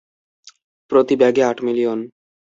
প্রতি 0.91 1.15
ব্যাগে 1.15 1.41
আট 1.43 1.57
মিলিয়ন। 1.63 1.99